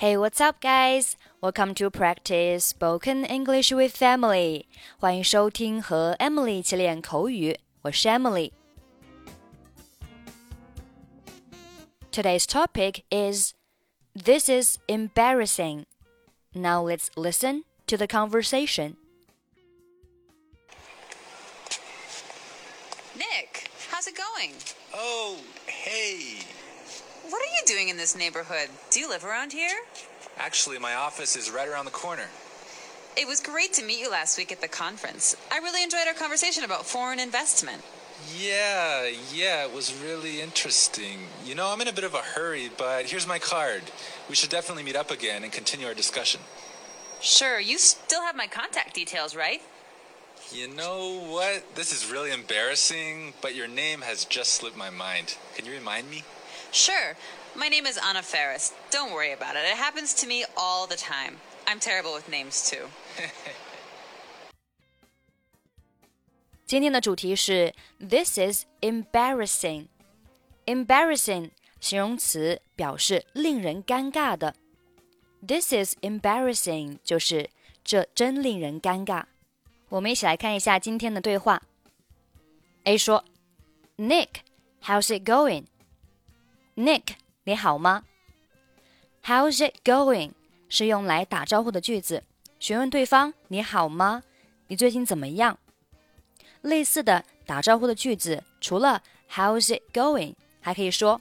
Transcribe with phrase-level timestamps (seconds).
[0.00, 1.16] Hey, what's up, guys?
[1.40, 4.66] Welcome to practice spoken English with Emily.
[4.96, 8.52] 欢迎收听和 Emily 一起练口语，我是 Emily。
[12.12, 13.54] Today's topic is
[14.14, 15.86] This is embarrassing.
[16.52, 18.94] Now let's listen to the conversation.
[23.16, 24.52] Nick, how's it going?
[24.94, 26.57] Oh, hey.
[27.28, 28.70] What are you doing in this neighborhood?
[28.90, 29.76] Do you live around here?
[30.38, 32.26] Actually, my office is right around the corner.
[33.18, 35.36] It was great to meet you last week at the conference.
[35.52, 37.82] I really enjoyed our conversation about foreign investment.
[38.34, 41.18] Yeah, yeah, it was really interesting.
[41.44, 43.82] You know, I'm in a bit of a hurry, but here's my card.
[44.30, 46.40] We should definitely meet up again and continue our discussion.
[47.20, 49.60] Sure, you still have my contact details, right?
[50.50, 51.74] You know what?
[51.74, 55.36] This is really embarrassing, but your name has just slipped my mind.
[55.54, 56.24] Can you remind me?
[56.71, 57.15] Sure.
[57.55, 58.73] My name is Anna Ferris.
[58.89, 59.63] Don't worry about it.
[59.63, 61.37] It happens to me all the time.
[61.67, 62.89] I'm terrible with names too.
[66.65, 69.87] 今天的主题是 This is embarrassing.
[70.65, 74.55] Embarrassing 形容词表示令人尴尬的。
[75.45, 77.49] This is embarrassing 就是
[77.83, 79.25] 这真令人尴尬。
[79.89, 81.61] 我们一起来看一下今天的对话。
[82.85, 83.23] A 说：“
[83.97, 85.23] Nick，how's it
[86.78, 88.04] Nick，你好吗
[89.24, 90.30] ？How's it going
[90.68, 92.22] 是用来打招呼的句子，
[92.60, 94.22] 询问对方你好吗？
[94.68, 95.58] 你最近怎么样？
[96.60, 101.20] 类似的打招呼的句子，除了 How's it going，还可以说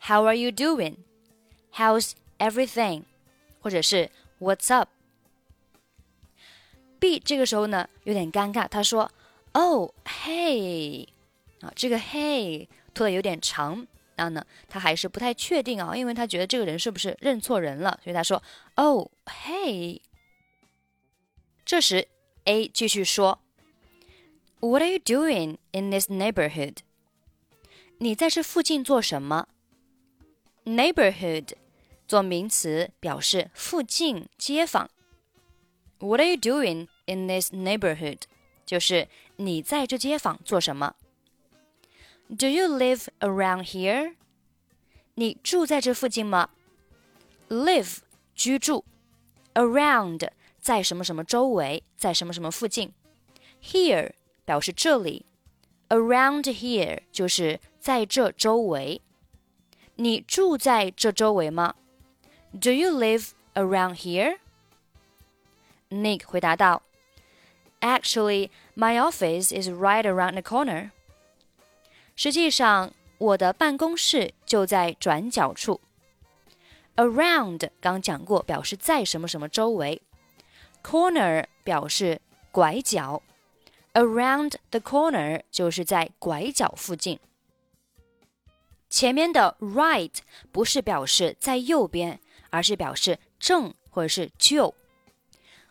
[0.00, 3.04] How are you doing？How's everything？
[3.60, 9.12] 或者是 What's up？B 这个时候呢有点尴尬，他说
[9.52, 9.92] ：“Oh,
[10.24, 11.06] hey，
[11.60, 13.86] 啊，这个 hey 拖的有点长，
[14.18, 18.42] 然后呢，他还是不太确定啊，因为他觉得这个人是不是认错人了，所以他说
[18.74, 20.00] ：‘Oh, hey。’
[21.64, 22.08] 这时
[22.44, 23.38] A 继续说
[24.58, 26.78] ：‘What are you doing in this neighborhood？’
[27.98, 29.46] 你在这附近做什么
[30.64, 31.52] ？Neighborhood
[32.08, 34.90] 做名词表示附近、街坊。
[36.00, 38.22] What are you doing in this neighborhood？
[38.66, 40.96] 就是你在这街坊做什么
[42.27, 44.15] ？Do you live around here？
[45.15, 46.49] 你住在这附近吗？
[47.49, 47.97] Live
[48.33, 48.83] 居住，
[49.53, 52.93] around 在什么什么周围，在什么什么附近。
[53.61, 54.13] Here
[54.45, 55.25] 表示这里，
[55.89, 59.01] around here 就是在这周围。
[59.95, 61.75] 你住在这周围吗？
[62.59, 63.97] Do you live around
[65.89, 66.81] here？Nick 回答道：“
[67.81, 70.89] Actually, my office is right around the corner.”
[72.18, 75.80] 实际上，我的办公室就在转角处。
[76.96, 80.02] Around 刚讲过，表示在什么什么周围。
[80.82, 82.20] Corner 表示
[82.50, 83.22] 拐角。
[83.94, 87.20] Around the corner 就是在拐角附近。
[88.90, 90.16] 前面的 right
[90.50, 92.18] 不是表示在右边，
[92.50, 94.74] 而是表示正或者是就。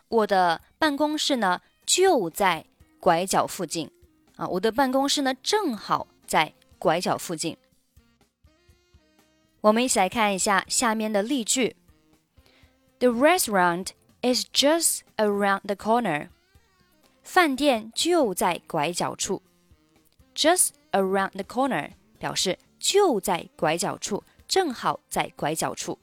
[0.08, 2.64] 我的办公室呢就在
[2.98, 3.90] 拐角附近
[4.36, 4.48] 啊！
[4.48, 7.57] 我的办公室呢正好在拐角附近。
[9.61, 11.75] 我们一起来看一下下面的例句：
[12.99, 13.89] The restaurant
[14.21, 16.29] is just around the corner。
[17.23, 19.41] 饭店就在拐角处。
[20.35, 25.99] Just around the corner 表示就在拐角处，正好在拐角处。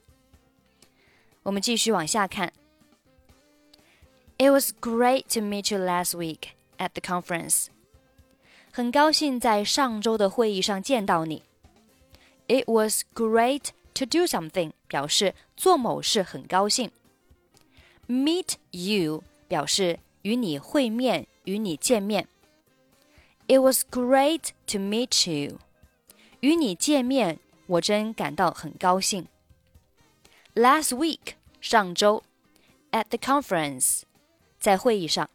[1.43, 2.53] 我们继续往下看。
[4.37, 7.67] It was great to meet you last week at the conference.
[8.76, 11.42] 很高兴在上周的会议上见到你。
[12.46, 16.90] It was great to do something 表示做某事很高兴。
[18.06, 22.28] Meet you 表示与你会面，与你见面。
[23.46, 25.58] It was great to meet you.
[26.40, 27.38] 与你见面，
[27.68, 29.26] 我真感到很高兴。
[30.54, 32.22] Last week 上周
[32.90, 34.02] ，at the conference
[34.60, 35.30] 在会议上。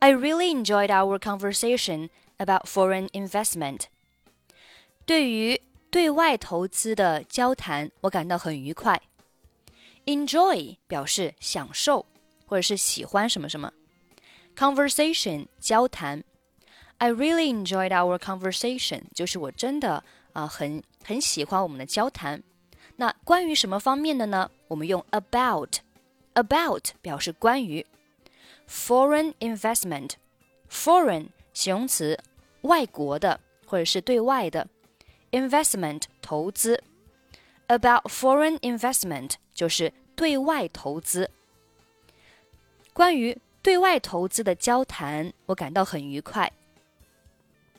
[0.00, 3.82] I really enjoyed our conversation about foreign investment.
[5.06, 5.60] 对于
[5.90, 9.00] 对外投资的交谈，我感到很愉快。
[10.06, 12.04] Enjoy 表示享受
[12.46, 13.72] 或者是喜欢什么什么。
[14.56, 16.22] Conversation 交谈。
[16.98, 19.94] I really enjoyed our conversation，就是我真的
[20.32, 22.42] 啊、呃、很很喜欢我们的交谈。
[22.96, 24.50] 那关于什么方面的呢？
[24.68, 27.84] 我们用 about。about 表示关于
[28.69, 32.19] ，foreign investment，foreign 形容词，
[32.61, 34.67] 外国的或者是对外的
[35.31, 36.83] ，investment 投资
[37.67, 41.31] about foreign investment 就是对外投资。
[42.93, 46.51] 关于对外投资的交谈，我感到很愉快。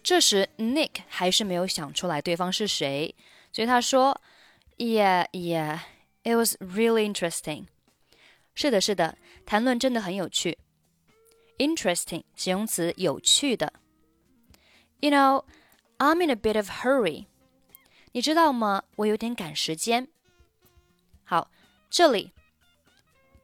[0.03, 3.15] 这时，Nick 还是没有想出来对方是谁，
[3.53, 4.19] 所以他说
[4.79, 5.81] ：“Yeah, yeah,
[6.23, 7.67] it was really interesting。”
[8.55, 10.59] 是的，是的，谈论真的很有趣。
[11.60, 13.74] Interesting 形容词，有趣的。
[15.00, 15.46] You know,
[15.98, 17.28] I'm in a bit of hurry。
[18.12, 18.84] 你知道吗？
[18.98, 20.08] 我有点赶时间。
[21.24, 21.50] 好，
[21.90, 22.32] 这里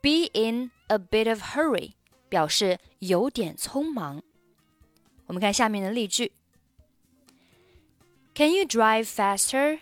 [0.01, 1.93] be in a bit of hurry
[2.29, 4.21] 表示有点匆忙。
[5.27, 6.33] 我们看下面的例句。
[8.33, 9.79] Can you drive faster?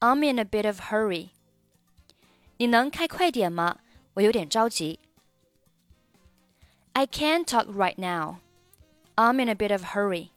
[0.00, 1.30] I'm in a bit of hurry.
[2.58, 3.80] 你能开快点吗？
[4.14, 5.00] 我有点着急。
[6.92, 8.36] I can't talk right now.
[9.16, 10.28] I'm in a bit of hurry.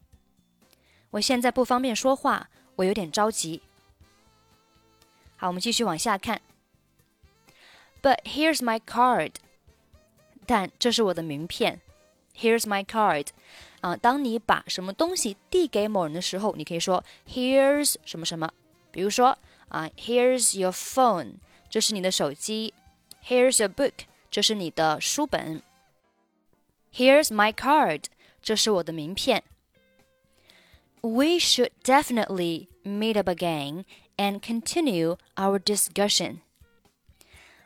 [1.12, 3.62] 我现在不方便说话，我有点着急。
[5.38, 6.42] 好，我们继续往下看。
[8.02, 9.34] But here's my card.
[10.46, 11.82] 但这是我的名片。
[12.36, 13.28] Here's my card.
[13.82, 18.52] 啊，当你把什么东西递给某人的时候，你可以说 Here's 什么什么。
[18.92, 19.38] 比如说
[19.70, 21.36] 啊，Here's your phone，
[21.70, 22.74] 这是你的手机。
[23.26, 23.94] Here's your book，
[24.32, 25.62] 这是你的书本。
[26.94, 28.06] Here's my card，
[28.42, 29.44] 这是我的名片。
[31.02, 33.86] We should definitely meet up again
[34.18, 36.40] and continue our discussion.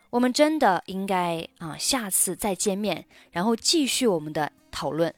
[0.09, 5.15] 我们真的应该啊，下次再见面，然后继续我们的讨论。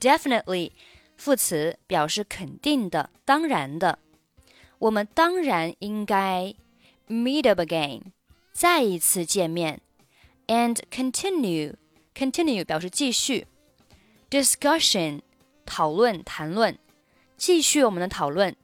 [0.00, 0.72] Definitely，
[1.16, 3.98] 副词表示肯定的、当然的。
[4.78, 6.54] 我们当然应该
[7.08, 8.12] meet up again，
[8.52, 9.82] 再一次见面，
[10.46, 10.80] and
[12.14, 13.46] continue，continue 表示继续，
[14.30, 15.20] discussion
[15.64, 16.76] 讨论、谈论，
[17.36, 18.56] 继续我们的讨论，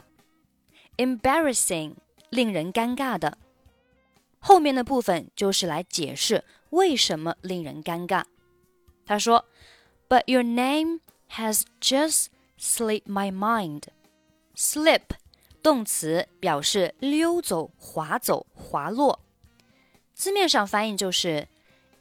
[0.96, 1.94] Embarrassing
[2.30, 3.38] 令人尴尬的。
[4.38, 8.24] 后面的部分就是来解释为什么令人尴尬。
[9.06, 9.44] 他说
[10.08, 11.00] ：“But your name
[11.30, 12.26] has just
[12.58, 13.84] slipped my mind.
[14.56, 15.02] Slip
[15.62, 19.20] 动词表示溜走、滑走、滑落，
[20.14, 21.48] 字面上翻译就是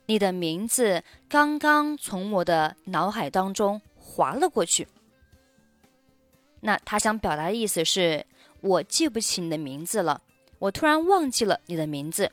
[0.08, 4.88] 你的名字刚刚从我的脑海当中滑了过去。
[6.62, 8.26] 那他想表达的意思是
[8.62, 10.22] 我记不起你的名字了，
[10.58, 12.32] 我突然忘记了你的名字。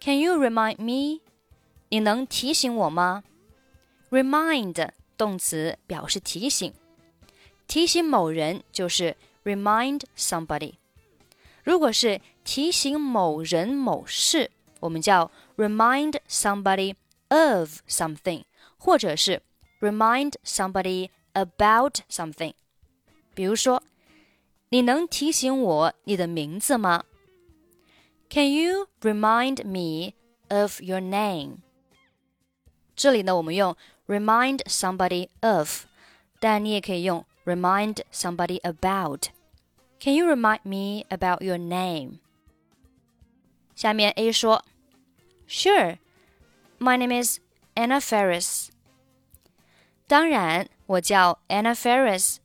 [0.00, 1.20] Can you remind me？
[1.88, 3.24] 你能提醒我吗
[4.10, 6.72] ？Remind 动词表示提醒，
[7.66, 9.16] 提醒某人就是。
[9.46, 10.74] remind somebody。
[11.62, 16.96] 如果是提醒某人某事，我们叫 remind somebody
[17.28, 18.42] of something，
[18.76, 19.40] 或者是
[19.80, 22.54] remind somebody about something。
[23.35, 23.81] 比如说，
[24.69, 27.03] 你能提醒我你的名字吗？
[28.29, 30.13] Can you remind me
[30.49, 31.57] of your name？
[32.95, 33.75] 这里呢，我们用
[34.07, 35.85] remind somebody of，
[36.39, 42.19] 但你也可以用 remind somebody about。can you remind me about your name?
[43.75, 44.63] 下面 A 说：“
[45.47, 45.97] Sure,
[46.79, 47.39] my name is
[47.75, 48.69] Anna Ferris。”
[50.07, 52.37] 当然，我叫 Anna Ferris。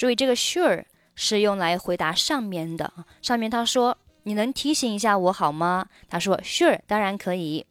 [0.00, 2.90] 注意，这个 “sure” 是用来回答上面的。
[3.20, 7.66] 上面他说：“你能提醒一下我好吗？”他说：“Sure，当然可以。”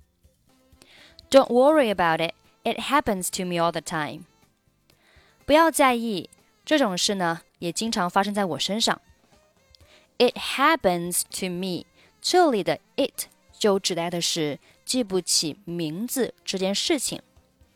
[1.32, 2.36] Don't worry about it.
[2.64, 4.26] It happens to me all the time.
[5.48, 6.30] 不要在意，
[6.64, 9.02] 这种事呢也经常发生在我身上。
[10.20, 11.88] It happens to me，
[12.22, 13.26] 这里的 it
[13.58, 17.24] 就指代的是记不起名字这件事情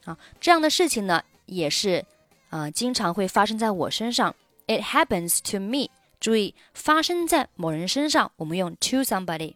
[0.05, 0.15] 啊。
[0.39, 2.05] 这样的事情呢，也是
[2.51, 4.35] 啊，经常会发生在我身上。
[4.67, 5.89] It happens to me，
[6.19, 9.55] 注意发生在某人身上，我们用 to somebody。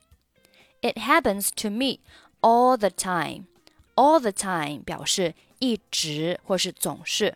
[0.81, 1.99] It happens to me
[2.41, 3.45] all the time。
[3.95, 7.35] All the time 表示一直或是总是。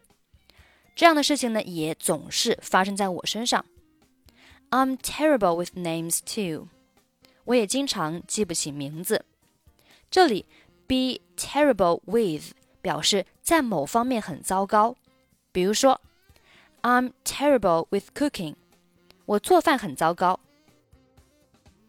[0.95, 3.65] 这样的事情呢，也总是发生在我身上。
[4.69, 6.67] I'm terrible with names too。
[7.45, 9.25] 我也经常记不起名字。
[10.11, 10.45] 这里
[10.85, 12.51] be terrible with
[12.81, 14.95] 表示在某方面很糟糕。
[15.51, 15.99] 比如说
[16.82, 18.54] ，I'm terrible with cooking。
[19.24, 20.40] 我做饭很糟糕。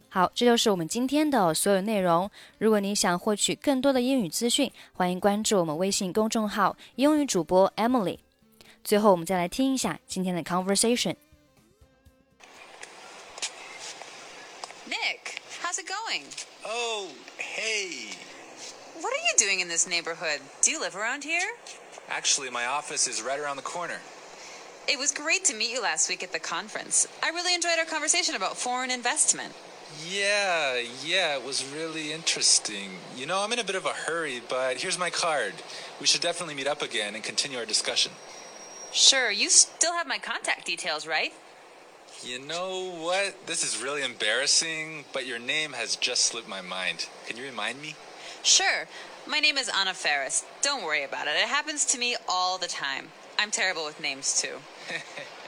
[0.10, 2.32] 好，这就是我们今天的所有内容。
[2.58, 8.20] 如果你想获取更多的英语资讯，欢迎关注我们微信公众号“英语主播 Emily”。
[8.84, 11.15] 最后，我们再来听一下今天的 conversation。
[14.88, 16.24] Nick, how's it going?
[16.65, 18.15] Oh, hey.
[19.01, 20.39] What are you doing in this neighborhood?
[20.63, 21.46] Do you live around here?
[22.10, 24.00] Actually, my office is right around the corner.
[24.89, 27.07] It was great to meet you last week at the conference.
[27.23, 29.55] I really enjoyed our conversation about foreign investment.
[30.09, 32.91] Yeah, yeah, it was really interesting.
[33.17, 35.55] You know, I'm in a bit of a hurry, but here's my card.
[36.01, 38.12] We should definitely meet up again and continue our discussion.
[38.93, 41.33] Sure, you still have my contact details, right?
[42.25, 43.47] You know what?
[43.47, 47.07] This is really embarrassing, but your name has just slipped my mind.
[47.27, 47.95] Can you remind me?
[48.43, 48.87] Sure.
[49.27, 50.45] My name is Anna Ferris.
[50.62, 51.31] Don't worry about it.
[51.31, 53.09] It happens to me all the time.
[53.39, 54.57] I'm terrible with names, too.
[54.89, 55.27] heh